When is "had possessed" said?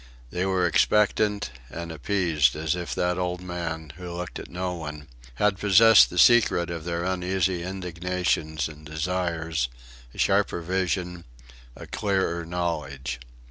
5.35-6.09